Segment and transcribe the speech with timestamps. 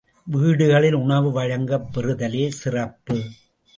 [0.25, 3.21] வீடுகளில் உணவு வழங்கப் பெறுதலே சிறப்பு.